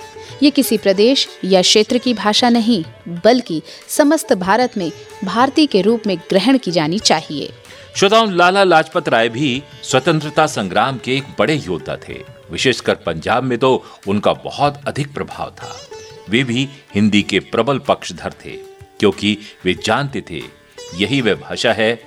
ये 0.45 0.51
किसी 0.51 0.77
प्रदेश 0.79 1.27
या 1.45 1.61
क्षेत्र 1.63 1.99
की 1.99 2.15
भाषा 2.15 2.49
नहीं, 2.49 2.85
बल्कि 3.25 3.63
समस्त 3.89 4.33
भारत 4.33 4.77
में 4.77 4.91
भारतीय 5.25 5.67
के 5.67 5.83
रूप 5.83 6.07
में 6.07 6.17
ग्रहण 6.31 6.59
की 6.59 6.71
जानी 6.71 6.99
चाहिए। 6.99 7.53
श्रोताओं, 7.97 8.33
लाला 8.33 8.65
लाजपत 8.65 9.09
राय 9.09 9.29
भी 9.29 9.63
स्वतंत्रता 9.83 10.47
संग्राम 10.47 10.99
के 10.99 11.17
एक 11.17 11.25
बड़े 11.39 11.55
योद्धा 11.57 11.97
थे। 12.09 12.19
विशेषकर 12.51 12.95
पंजाब 12.95 13.45
में 13.45 13.59
तो 13.59 13.85
उनका 14.09 14.33
बहुत 14.33 14.81
अधिक 14.87 15.13
प्रभाव 15.15 15.51
था। 15.51 15.77
वे 16.29 16.43
भी 16.45 16.69
हिंदी 16.95 17.23
के 17.23 17.41
प्रबल 17.41 17.79
पक्षधर 17.79 18.33
थे, 18.45 18.51
क्योंकि 19.01 19.37
वे 19.65 19.75
जानते 19.85 20.25
थे, 20.31 20.43
यही 20.97 21.21
वह 21.21 21.35
भाषा 21.35 21.73
है 21.73 22.01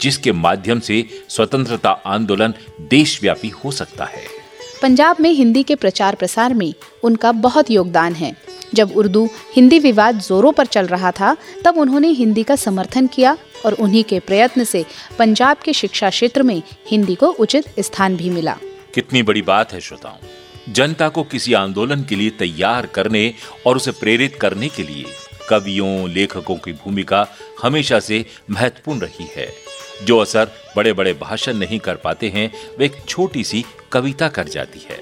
जिसके 0.00 0.32
माध्यम 0.32 0.80
से 0.80 1.04
स्वतंत्रता 1.28 1.90
आंदोलन 1.90 2.54
देशव्यापी 2.80 3.48
हो 3.48 3.70
सकता 3.70 4.04
है। 4.04 4.41
पंजाब 4.82 5.16
में 5.20 5.30
हिंदी 5.30 5.62
के 5.62 5.74
प्रचार 5.74 6.14
प्रसार 6.14 6.54
में 6.54 6.74
उनका 7.02 7.32
बहुत 7.32 7.70
योगदान 7.70 8.14
है। 8.14 8.36
जब 8.74 8.96
उर्दू 8.96 9.28
हिंदी 9.56 9.78
विवाद 9.78 10.18
जोरों 10.18 10.52
पर 10.52 10.66
चल 10.66 10.86
रहा 10.86 11.10
था, 11.10 11.36
तब 11.64 11.78
उन्होंने 11.78 12.08
हिंदी 12.08 12.42
का 12.42 12.56
समर्थन 12.56 13.06
किया 13.06 13.38
और 13.66 13.72
उन्हीं 13.72 14.04
के 14.04 14.20
प्रयत्न 14.20 14.64
से 14.64 14.84
पंजाब 15.18 15.56
के 15.56 15.72
शिक्षा 15.72 16.10
क्षेत्र 16.10 16.42
में 16.42 16.62
हिंदी 16.88 17.14
को 17.14 17.26
उचित 17.26 17.80
स्थान 17.80 18.16
भी 18.16 18.30
मिला। 18.30 18.56
कितनी 18.94 19.22
बड़ी 19.22 19.42
बात 19.42 19.72
है, 19.72 19.80
श्रोताओं। 19.80 20.26
जनता 20.72 21.08
को 21.08 21.22
किसी 21.22 21.52
आंदोलन 21.52 22.04
के 22.04 22.16
लिए 22.16 22.30
तैयार 22.30 22.86
करने 22.86 23.34
और 23.66 23.76
उसे 23.76 23.90
प्रेरित 23.90 24.36
करने 24.40 24.68
के 24.68 24.82
लिए 24.82 25.04
कवियों, 25.48 26.10
लेखकों 26.10 26.56
की 26.56 26.72
भूमिका 26.72 27.28
हमेशा 27.62 28.00
से 28.00 28.26
महत्वपूर्ण 28.50 29.00
रही 29.00 29.26
है। 29.36 29.52
जो 30.04 30.18
असर 30.18 30.61
बड़े 30.76 30.92
बड़े 30.92 31.12
भाषण 31.12 31.54
नहीं 31.54 31.78
कर 31.78 31.96
पाते 31.96 32.28
हैं, 32.28 32.50
वे 32.78 32.86
एक 32.86 32.96
छोटी 33.08 33.44
सी 33.44 33.64
कविता 33.92 34.28
कर 34.28 34.48
जाती 34.48 34.80
है। 34.90 35.00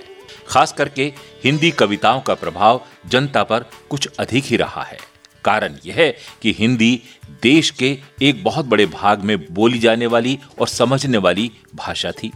खास 0.49 0.73
करके 0.73 1.13
हिंदी 1.45 1.71
कविताओं 1.71 2.21
का 2.21 2.35
प्रभाव 2.35 2.81
जनता 3.07 3.43
पर 3.43 3.65
कुछ 3.91 4.09
अधिक 4.19 4.45
ही 4.45 4.57
रहा 4.57 4.83
है। 4.83 4.99
कारण 5.45 5.77
यह 5.87 5.95
है 5.95 6.11
कि 6.43 6.55
हिंदी 6.59 7.01
देश 7.43 7.71
के 7.71 7.99
एक 8.23 8.43
बहुत 8.45 8.67
बड़े 8.67 8.87
भाग 8.87 9.23
में 9.23 9.55
बोली 9.55 9.79
जाने 9.79 10.07
वाली 10.07 10.39
और 10.59 10.69
समझने 10.69 11.19
वाली 11.19 11.51
भाषा 11.75 12.11
थी 12.13 12.33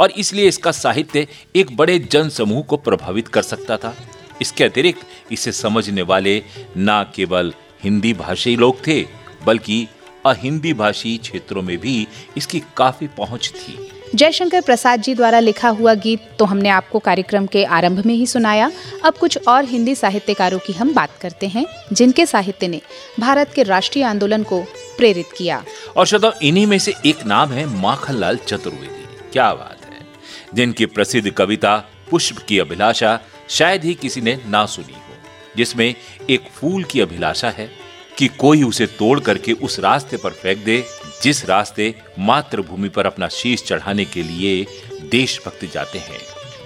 और 0.00 0.10
इसलिए 0.10 0.48
इसका 0.48 0.72
साहित्य 0.72 1.26
एक 1.56 1.76
बड़े 1.76 1.98
जन 1.98 2.28
समूह 2.28 2.62
को 2.62 2.76
प्रभावित 2.76 3.28
कर 3.28 3.42
सकता 3.42 3.76
था। 3.76 3.94
इसके 4.40 4.64
अतिरिक्त 4.64 5.32
इसे 5.32 5.52
समझने 5.52 6.02
वाले 6.02 6.42
न 6.78 7.04
केवल 7.14 7.52
हिंदी 7.82 8.12
भाषी 8.14 8.56
लोग 8.56 8.86
थे, 8.86 9.00
बल्कि 9.44 9.86
अहिंदी 10.26 10.72
भाषी 10.72 11.16
क्षेत्रों 11.16 11.62
में 11.62 11.76
भी 11.78 12.06
इसकी 12.36 12.62
काफ़ी 12.76 13.06
पहुँच 13.16 13.52
थी। 13.56 13.78
जयशंकर 14.14 14.60
प्रसाद 14.60 15.00
जी 15.00 15.14
द्वारा 15.14 15.38
लिखा 15.40 15.68
हुआ 15.68 15.94
गीत 15.94 16.28
तो 16.38 16.44
हमने 16.44 16.68
आपको 16.68 16.98
कार्यक्रम 16.98 17.46
के 17.46 17.64
आरंभ 17.64 18.04
में 18.06 18.14
ही 18.14 18.26
सुनाया। 18.26 18.70
अब 19.04 19.14
कुछ 19.14 19.38
और 19.48 19.64
हिंदी 19.64 19.94
साहित्यकारों 19.94 20.58
की 20.58 20.72
हम 20.72 20.92
बात 20.94 21.16
करते 21.20 21.48
हैं 21.48 21.64
जिनके 21.92 22.26
साहित्य 22.26 22.68
ने 22.68 22.80
भारत 23.20 23.52
के 23.54 23.62
राष्ट्रीय 23.62 24.04
आंदोलन 24.04 24.42
को 24.42 24.60
प्रेरित 24.98 25.28
किया। 25.36 25.64
और 25.96 26.06
श्रोता 26.06 26.32
इन्हीं 26.42 26.66
में 26.66 26.78
से 26.78 26.94
एक 27.06 27.24
नाम 27.26 27.50
है 27.50 27.66
माखनलाल 27.80 28.36
चतुर्वेदी। 28.36 29.04
क्या 29.32 29.52
बात 29.54 29.84
है। 29.84 30.06
जिनकी 30.54 30.86
प्रसिद्ध 30.86 31.30
कविता 31.30 31.76
पुष्प 32.10 32.38
की 32.38 32.58
अभिलाषा 32.58 33.18
शायद 33.48 33.84
ही 33.84 33.94
किसी 33.94 34.20
ने 34.20 34.38
ना 34.46 34.64
सुनी 34.66 34.92
हो 34.92 35.14
जिसमें 35.56 35.94
एक 36.30 36.48
फूल 36.54 36.84
की 36.84 37.00
अभिलाषा 37.00 37.50
है। 37.50 37.70
कि 38.18 38.28
कोई 38.28 38.62
उसे 38.62 38.86
तोड़ 38.86 39.20
करके 39.20 39.52
उस 39.52 39.78
रास्ते 39.80 40.16
पर 40.16 40.30
फेंक 40.32 40.58
दे 40.58 40.84
जिस 41.22 41.44
रास्ते 41.44 41.94
मातृभूमि 42.18 42.88
पर 42.88 43.06
अपना 43.06 43.28
शीश 43.28 43.62
चढ़ाने 43.62 44.04
के 44.04 44.22
लिए 44.22 44.66
देशभक्त 45.10 45.64
जाते 45.74 45.98
हैं। 45.98 46.20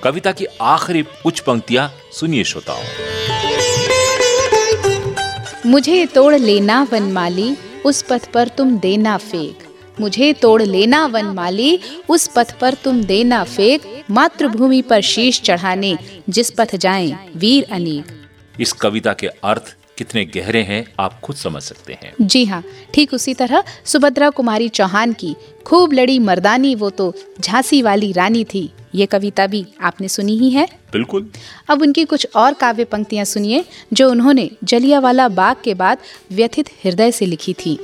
कविता 0.04 0.32
की 0.32 0.46
आखिरी 0.60 1.02
कुछ 1.22 1.40
पंक्तियाँ 1.40 1.90
सुनिए 2.12 2.44
श्रोताओं। 2.44 2.84
मुझे 5.66 6.06
तोड़ 6.06 6.34
लेना 6.34 6.82
वनमाली 6.92 7.56
उस 7.84 8.02
पथ 8.02 8.30
पर 8.32 8.48
तुम 8.48 8.78
देना 8.78 9.16
फेंक। 9.16 9.56
मुझे 10.00 10.32
तोड़ 10.32 10.62
लेना 10.62 11.06
वन 11.06 11.24
माली 11.24 11.80
उस 12.08 12.26
पथ 12.36 12.58
पर 12.60 12.74
तुम 12.74 13.02
देना 13.04 13.42
फेंक। 13.44 13.82
मातृभूमि 14.10 14.82
पर 14.82 15.00
शीश 15.00 15.40
चढ़ाने 15.40 15.96
जिस 16.28 16.50
पथ 16.50 16.76
जाएँ 16.76 17.12
वीर 17.36 17.66
अनेक। 17.72 18.60
इस 18.60 18.72
कविता 18.72 19.12
के 19.12 19.26
अर्थ 19.26 19.76
कितने 20.00 20.24
गहरे 20.34 20.62
हैं 20.62 20.84
आप 21.00 21.20
खुद 21.20 21.36
समझ 21.36 21.62
सकते 21.62 21.92
हैं। 21.92 22.12
जी 22.22 22.44
हाँ 22.44 22.62
ठीक 22.94 23.14
उसी 23.14 23.34
तरह 23.34 23.62
सुभद्रा 23.84 24.30
कुमारी 24.30 24.68
चौहान 24.70 25.12
की 25.12 25.34
खूब 25.66 25.92
लड़ी 25.92 26.18
मर्दानी 26.18 26.74
वो 26.74 26.90
तो 26.90 27.12
झांसी 27.40 27.80
वाली 27.82 28.12
रानी 28.12 28.44
थी। 28.44 28.70
ये 28.94 29.06
कविता 29.06 29.46
भी 29.46 29.64
आपने 29.80 30.08
सुनी 30.08 30.36
ही 30.38 30.50
है? 30.50 30.66
बिल्कुल। 30.92 31.28
अब 31.68 31.82
उनकी 31.82 32.04
कुछ 32.04 32.26
और 32.36 32.54
काव्य 32.54 32.84
पंक्तियाँ 32.84 33.24
सुनिए 33.24 33.64
जो 33.92 34.10
उन्होंने 34.10 34.50
जलियावाला 34.64 35.28
बाग 35.30 35.56
के 35.64 35.74
बाद 35.74 35.98
व्यथित 36.32 36.70
हृदय 36.84 37.12
से 37.12 37.26
लिखी 37.26 37.52
थी। 37.54 37.78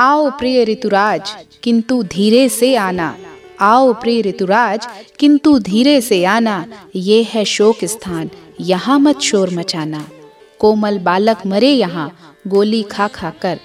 आओ 0.00 0.30
प्रिय 0.30 0.64
ऋतुराज 0.64 1.34
किंतु 1.62 2.02
धीरे 2.02 2.48
से 2.48 2.74
आना। 2.76 3.14
आओ 3.62 3.92
प्रिय 3.92 4.20
ऋतुराज, 4.22 4.86
किंतु 5.18 5.58
धीरे 5.60 6.00
से 6.00 6.24
आना, 6.26 6.64
ये 6.96 7.22
है 7.24 7.44
शोक 7.46 7.84
स्थान, 7.84 8.30
यहाँ 8.60 8.98
मत 8.98 9.20
शोर 9.20 9.50
मचाना। 9.50 10.04
कोमल 10.60 10.98
बालक 10.98 11.46
मरे 11.46 11.70
यहाँ, 11.70 12.10
गोली 12.46 12.82
खा 12.82 13.08
खा 13.08 13.30
कर। 13.42 13.58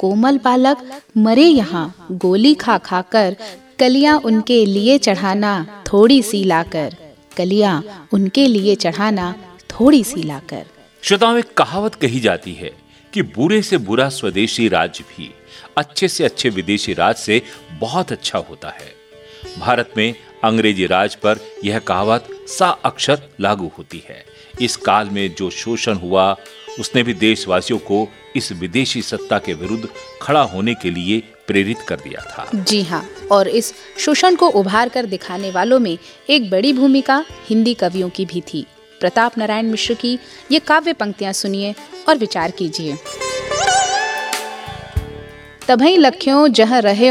कोमल 0.00 0.38
बालक 0.44 0.84
मरे 1.16 1.44
यहाँ, 1.44 2.08
गोली 2.12 2.54
खा 2.54 2.78
खा 2.78 3.00
कर। 3.12 3.36
कलियाँ 3.78 4.18
उनके 4.20 4.64
लिए 4.66 4.98
चढ़ाना, 4.98 5.82
थोड़ी 5.86 6.22
सी 6.22 6.42
लाकर। 6.44 6.96
कलियाँ 7.36 8.08
उनके 8.12 8.46
लिए 8.46 8.74
चढ़ाना, 8.76 9.34
थोड़ी 9.70 10.02
सी 10.04 10.22
लाकर। 10.22 10.64
श्रोताओं, 11.02 11.38
एक 11.38 11.54
कहावत 11.54 11.94
कही 11.94 12.20
जाती 12.20 12.52
है 12.52 12.70
कि 13.12 13.22
बुरे 13.22 13.62
से 13.62 13.78
बुरा 13.78 14.08
स्वदेशी 14.08 14.68
राज्य 14.68 15.04
भी 15.08 15.30
अच्छे 15.78 16.08
से 16.08 16.24
अच्छे 16.24 16.48
विदेशी 16.50 16.92
राज 16.94 17.16
से 17.16 17.42
बहुत 17.80 18.12
अच्छा 18.12 18.38
होता 18.40 18.68
है। 18.70 18.92
भारत 19.58 19.90
में 19.96 20.14
अंग्रेज़ी 20.44 20.86
राज 20.86 21.14
पर 21.14 21.38
यह 21.64 21.78
कहावत 21.78 22.28
सा 22.48 22.68
अक्षर 22.84 23.22
लागू 23.40 23.70
होती 23.78 24.02
है। 24.08 24.24
इस 24.60 24.76
काल 24.76 25.08
में 25.08 25.34
जो 25.34 25.50
शोषण 25.50 25.94
हुआ, 25.94 26.36
उसने 26.80 27.02
भी 27.02 27.14
देशवासियों 27.14 27.78
को 27.78 28.08
इस 28.36 28.52
विदेशी 28.52 29.02
सत्ता 29.02 29.38
के 29.38 29.54
विरुद्ध 29.54 29.88
खड़ा 30.22 30.42
होने 30.42 30.74
के 30.74 30.90
लिए 30.90 31.22
प्रेरित 31.46 31.80
कर 31.88 31.96
दिया 31.96 32.22
था। 32.22 32.46
जी 32.54 32.82
हाँ 32.82 33.04
और 33.32 33.48
इस 33.48 33.72
शोषण 33.98 34.34
को 34.34 34.48
उभार 34.48 34.88
कर 34.88 35.06
दिखाने 35.06 35.50
वालों 35.50 35.78
में 35.78 35.98
एक 36.30 36.50
बड़ी 36.50 36.72
भूमिका 36.72 37.24
हिंदी 37.48 37.74
कवियों 37.74 38.08
की 38.08 38.24
भी 38.24 38.40
थी। 38.40 38.66
प्रताप 39.00 39.38
नारायण 39.38 39.66
मिश्र 39.66 39.94
की 39.94 40.18
ये 40.52 40.58
काव्य 40.58 40.92
पंक्तियाँ 40.92 41.32
सुनिए 41.32 41.74
और 42.08 42.18
विचार 42.18 42.50
कीजिए। 42.50 42.96
तभई 45.68 45.96
लख्यों 45.96 46.48
जह 46.48 46.78
रहे 46.78 47.10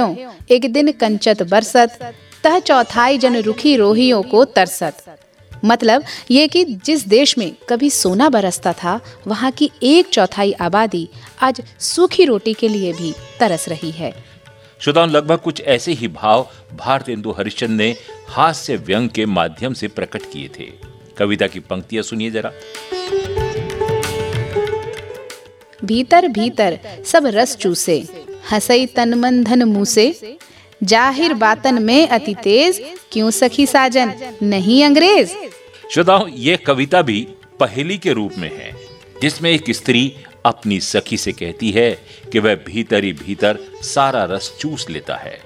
एक 0.52 0.72
दिन 0.74 0.92
कंचत 0.92 1.44
बरसत 1.44 2.14
तह 2.44 2.60
चौथाई 2.60 3.18
जन 3.18 3.38
रुखी 3.38 3.76
रोहियों 3.76 4.22
को 4.24 4.46
तरसत। 4.46 5.20
मतलब 5.66 6.04
ये 6.32 6.48
कि 6.48 6.64
जिस 6.86 7.08
देश 7.08 7.38
में 7.38 7.52
कभी 7.70 7.90
सोना 7.90 8.30
बरसता 8.30 8.74
था 8.74 9.00
वहाँ 9.28 9.52
की 9.52 9.70
एक 9.84 10.10
चौथाई 10.10 10.52
आबादी 10.52 11.10
आज 11.42 11.62
सूखी 11.80 12.26
रोटी 12.26 12.54
के 12.54 12.68
लिए 12.68 12.94
भी 12.94 13.14
तरस 13.40 13.70
रही 13.70 13.92
है। 13.92 14.12
श्रोताओं 14.80 15.10
लगभग 15.10 15.38
कुछ 15.38 15.62
ऐसे 15.62 15.92
ही 15.92 16.08
भाव 16.08 16.48
भारत 16.74 17.10
इंदु 17.10 17.32
हरिश्चंद 17.32 17.72
ने 17.72 17.96
हास्य 18.28 18.76
व्यंग 18.78 19.10
के 19.10 19.26
माध्यम 19.26 19.74
से 19.74 19.88
प्रकट 19.88 20.22
किए 20.34 20.50
थे। 20.60 20.72
कविता 21.18 21.48
की 21.48 21.60
पंक्तियाँ 21.60 22.04
सुनिए 22.04 22.32
जरा। 22.32 22.52
भीतर 25.86 26.28
भीतर 26.28 26.80
सब 27.06 27.26
रस 27.26 27.56
चूसे 27.56 27.98
हंसई 28.52 28.86
तन 28.86 29.14
मन 29.14 29.44
धन 29.44 29.64
मुँह 29.64 30.14
ज़ाहिर 30.84 31.34
बातन 31.34 31.82
में 31.84 32.08
अति 32.08 32.34
तेज, 32.44 32.82
क्यों 33.12 33.30
सखी 33.32 33.66
साजन? 33.66 34.14
नहीं 34.44 34.84
अंग्रेज़? 34.84 35.34
श्रोताओं, 35.94 36.28
ये 36.28 36.56
कविता 36.58 37.02
भी 37.02 37.22
पहेली 37.60 37.98
के 37.98 38.14
रूप 38.14 38.32
में 38.38 38.50
है, 38.50 38.72
जिसमें 39.22 39.50
एक 39.52 39.72
स्त्री 39.72 40.16
अपनी 40.46 40.80
सखी 40.80 41.18
से 41.18 41.32
कहती 41.32 41.70
है 41.72 41.90
कि 42.32 42.40
वह 42.40 42.56
भीतर 42.66 43.04
ही 43.04 43.12
भीतर 43.14 43.60
सारा 43.84 44.24
रस 44.24 44.52
चूस 44.60 44.90
लेता 44.90 45.16
है। 45.16 45.38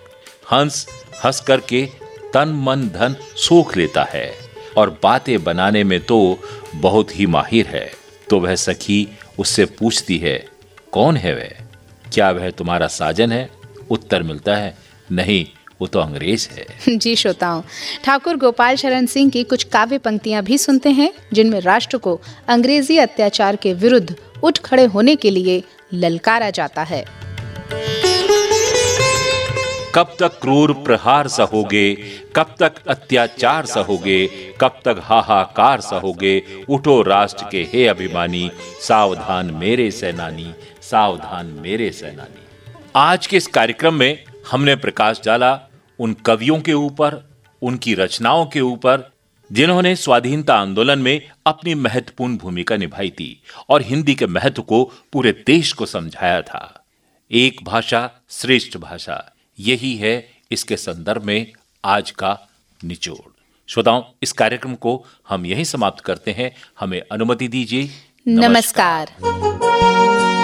हंस 0.51 0.87
हंस 1.25 1.39
करके 1.39 1.85
तन 2.33 2.53
मन 2.65 2.87
धन 2.89 3.15
सोख 3.37 3.75
लेता 3.77 4.03
है 4.03 4.31
और 4.77 4.97
बातें 5.03 5.43
बनाने 5.43 5.83
में 5.83 5.99
तो 5.99 6.17
बहुत 6.75 7.15
ही 7.19 7.25
माहिर 7.25 7.67
है। 7.67 7.89
तो 8.29 8.39
वह 8.39 8.55
सखी 8.55 9.07
उससे 9.39 9.65
पूछती 9.77 10.17
है, 10.17 10.37
कौन 10.91 11.17
है 11.17 11.35
वह? 11.35 11.53
क्या 12.13 12.31
वह 12.31 12.49
तुम्हारा 12.49 12.87
साजन 12.87 13.31
है? 13.31 13.49
उत्तर 13.89 14.23
मिलता 14.23 14.55
है 14.55 14.75
नहीं 15.11 15.45
वो 15.81 15.87
तो 15.87 15.99
अंग्रेज़ 15.99 16.47
है। 16.51 16.97
जी 16.97 17.15
श्रोताओं 17.15 17.61
ठाकुर 18.03 18.37
गोपाल 18.37 18.75
शरण 18.75 19.05
सिंह 19.05 19.29
की 19.31 19.43
कुछ 19.43 19.63
काव्य 19.63 19.97
पंक्तियाँ 19.97 20.43
भी 20.43 20.57
सुनते 20.57 20.89
हैं 20.89 21.13
जिनमें 21.33 21.59
राष्ट्र 21.61 21.97
को 21.97 22.21
अंग्रेज़ी 22.47 22.97
अत्याचार 22.97 23.55
के 23.55 23.73
विरुद्ध 23.73 24.15
उठ 24.43 24.59
खड़े 24.59 24.85
होने 24.85 25.15
के 25.15 25.29
लिए 25.29 25.63
ललकारा 25.93 26.49
जाता 26.49 26.83
है। 26.83 27.05
कब 29.95 30.15
तक 30.19 30.39
क्रूर 30.41 30.73
प्रहार 30.73 31.27
सहोगे 31.27 31.93
कब 32.35 32.55
तक 32.59 32.73
अत्याचार 32.87 33.65
सहोगे 33.65 34.25
कब 34.61 34.81
तक 34.85 34.99
हाहाकार 35.03 35.81
सहोगे 35.81 36.43
उठो 36.69 37.01
राष्ट्र 37.01 37.45
के 37.51 37.61
हे 37.73 37.87
अभिमानी 37.87 38.51
सावधान 38.81 39.51
मेरे 39.51 39.91
सेनानी 39.91 40.53
सावधान 40.81 41.45
मेरे 41.45 41.91
सेनानी। 41.91 42.45
आज 42.95 43.27
के 43.27 43.37
इस 43.37 43.47
कार्यक्रम 43.47 43.93
में 43.93 44.23
हमने 44.51 44.75
प्रकाश 44.75 45.21
डाला 45.25 45.59
उन 45.99 46.13
कवियों 46.13 46.61
के 46.61 46.73
ऊपर 46.73 47.29
उनकी 47.61 47.93
रचनाओं 47.93 48.45
के 48.45 48.61
ऊपर 48.61 49.11
जिन्होंने 49.51 49.95
स्वाधीनता 49.95 50.55
आंदोलन 50.55 50.99
में 50.99 51.29
अपनी 51.45 51.75
महत्वपूर्ण 51.75 52.37
भूमिका 52.37 52.77
निभाई 52.77 53.09
थी 53.09 53.43
और 53.69 53.81
हिंदी 53.81 54.15
के 54.15 54.27
महत्व 54.27 54.61
को 54.61 54.91
पूरे 55.13 55.43
देश 55.47 55.73
को 55.73 55.85
समझाया 55.85 56.41
था। 56.41 56.85
एक 57.31 57.63
भाषा 57.63 58.11
श्रेष्ठ 58.29 58.77
भाषा 58.77 59.33
यही 59.59 59.95
है 59.95 60.29
इसके 60.51 60.77
संदर्भ 60.77 61.23
में 61.23 61.51
आज 61.85 62.11
का 62.11 62.39
निचोड़। 62.83 63.31
श्रोताओं 63.67 64.03
इस 64.23 64.31
कार्यक्रम 64.31 64.75
को 64.75 65.05
हम 65.29 65.45
यहीं 65.45 65.63
समाप्त 65.63 66.03
करते 66.03 66.31
हैं। 66.31 66.55
हमें 66.79 67.01
अनुमति 67.11 67.47
दीजिए। 67.47 67.89
नमस्कार, 68.27 69.07
हे 69.07 70.36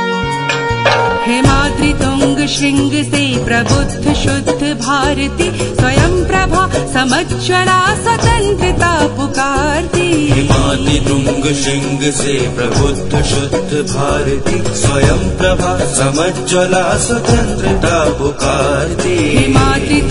शृङ्ग 2.47 2.91
से 2.91 3.45
प्रबुद्ध 3.45 4.13
शुद्ध 4.13 4.63
भारती 4.63 5.51
स्वयं 5.75 6.25
प्रभा 6.25 6.67
समज्जला 6.67 7.95
स्वतन्त्रता 7.95 9.07
पुकारती। 9.07 10.31
हिमालि 10.31 10.99
तुङ्ग 10.99 11.45
शृङ्ग 11.53 12.11
से 12.11 12.55
प्रबुद्ध 12.55 13.23
शुद्ध 13.23 13.93
भारती 13.93 14.75
स्वयं 14.75 15.37
प्रभा 15.37 15.77
समज्ज्वला 15.77 16.97
स्वतन्त्रता 16.97 18.03
पुकार 18.09 19.07
हिमाद्रि 19.11 20.01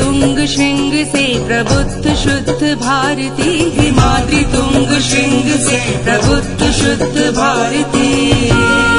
भारती। 7.30 8.91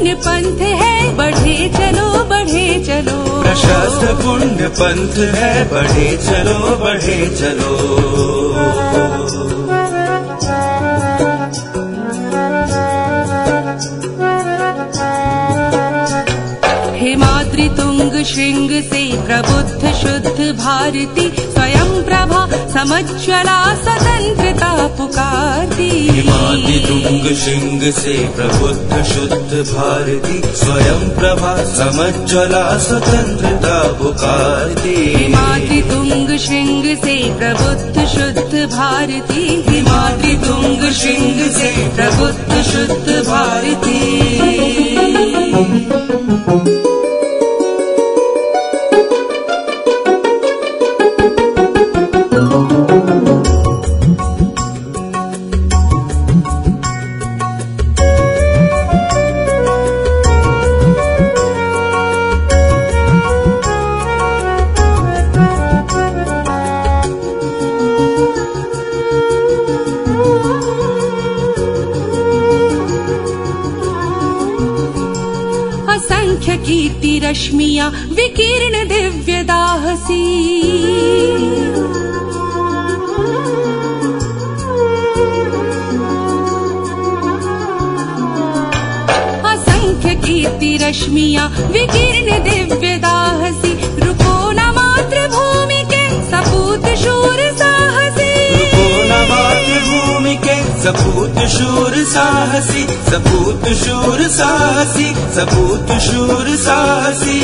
पुण्य 0.00 0.14
पंथ 0.24 0.60
है 0.80 1.16
बढ़े 1.16 1.56
चलो 1.72 2.04
बढ़े 2.28 2.68
चलो। 2.84 3.16
प्रशस्त 3.42 4.04
पुण्य 4.20 4.68
पंथ 4.78 5.18
है 5.36 5.52
बढ़े 5.72 6.06
चलो 6.16 6.76
बढ़े 6.84 7.18
चलो। 7.40 7.72
हे 16.96 17.14
मातृतुंग 17.16 18.24
श्रृंग 18.24 18.70
से 18.88 19.04
प्रबुद्ध 19.26 19.92
शुद्ध 20.00 20.38
भारती 20.62 21.30
स्वयं 21.36 22.02
प्रभा 22.04 22.46
समज्वला 22.72 23.60
स्वतंत्रता 23.84 24.72
पुकारती 24.86 24.89
तुंग 27.10 27.24
श्रृंग 27.36 27.82
से 27.92 28.12
प्रबुद्ध 28.34 29.02
शुद्ध 29.04 29.62
भारती 29.70 30.36
स्वयं 30.58 31.00
प्रभा 31.16 31.54
समज्वला 31.70 32.62
स्वतंत्रता 32.84 33.80
पुकारती 34.02 34.94
हिमाद्रितुंग 35.16 36.36
श्रृंग 36.44 36.86
से 37.02 37.16
प्रबुद्ध 37.40 38.06
शुद्ध 38.14 38.64
भारती 38.76 39.48
हिमाद्रितुंग 39.70 40.88
श्रृंग 41.00 41.42
से 41.58 41.72
प्रबुद्ध 41.96 42.62
शुद्ध 42.70 43.20
भारती 43.30 43.98
रश्मिया 77.30 77.88
विकीर्ण 77.88 78.78
दिव्य 78.88 79.42
दाहसी। 79.42 80.22
असंख्य 89.44 90.14
कीर्ति 90.14 90.76
रश्मिया 90.82 91.46
विकीर्ण 91.46 92.42
दिव्य 92.44 92.96
दाहसी। 92.96 93.72
रुको 94.06 94.50
न 94.50 94.70
मातृभूमि 94.76 95.82
के 95.92 96.04
सपूत 96.30 96.88
सबूत 100.84 101.38
शूर 101.48 101.94
साहसी 102.04 102.82
सबूत 103.10 103.64
शूर 103.64 104.22
साहसी 104.28 105.08
सबूत 105.34 105.90
शूर 106.00 106.56
साहसी। 106.56 107.40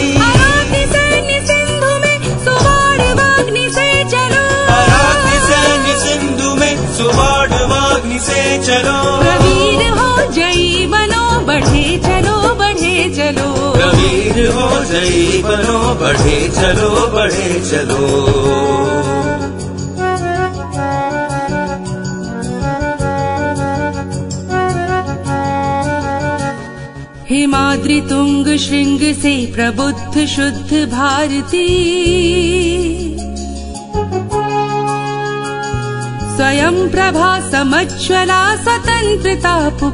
सिंधु 6.03 6.55
में 6.55 6.77
से 8.19 8.59
चलो। 8.67 8.97
हो 9.99 10.33
जयी 10.33 10.87
बनो 10.87 11.41
बढ़े 11.41 11.99
चलो 11.99 12.55
बढ़े 12.55 13.15
चलो। 13.17 13.53
हो 14.53 14.85
बनो 15.43 15.79
बढ़े 15.95 16.49
चलो 16.49 16.91
बढ़े 17.07 17.61
चलो। 17.71 19.26
मातृतुङ्ग 27.57 28.49
शृङ्ग 28.57 29.03
से 29.23 29.35
प्रबुद्ध 29.55 30.25
शुद्ध 30.27 30.71
भारती। 30.93 31.69
स्वयं 36.37 36.77
प्रभा 36.91 37.29
समज्ज्वला 37.51 38.43
स्वतन्त्रता 38.57 39.55
पु 39.81 39.91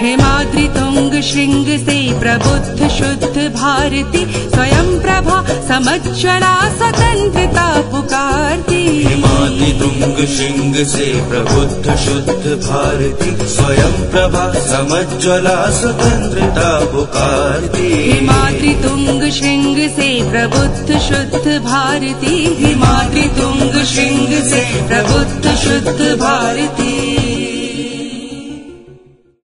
हेमाद्रि 0.00 0.66
तुंग 0.76 1.20
श्रृंग 1.22 1.66
से 1.78 1.98
प्रबुद्ध 2.20 2.88
शुद्ध 2.88 3.36
भारती 3.56 4.24
स्वयं 4.50 4.88
प्रभा 5.00 5.36
समज्वला 5.68 6.54
स्वतंत्रता 6.78 7.66
पुकारती। 7.92 8.80
हिमाद्रि 9.06 9.70
तुंग 9.80 10.18
श्रृंग 10.34 10.74
से 10.86 11.06
प्रबुद्ध 11.30 11.96
शुद्ध 11.96 12.44
भारती 12.66 13.30
स्वयं 13.48 13.94
प्रभा 14.10 14.44
समज्वला 14.66 15.56
स्वतंत्रता 15.80 16.68
पुकारती। 16.92 17.88
हिमाद्रि 18.02 18.74
तुंग 18.82 19.30
श्रृंग 19.30 19.76
से 19.96 20.10
प्रबुद्ध 20.30 20.98
शुद्ध 21.08 21.46
भारती 21.64 22.36
हिमाद्रि 22.60 23.28
तुंग 23.40 23.82
श्रृंग 23.84 24.40
से 24.50 24.64
प्रबुद्ध 24.88 25.54
शुद्ध 25.56 26.00
भारती 26.20 27.31